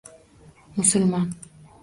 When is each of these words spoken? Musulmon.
Musulmon. 0.77 1.27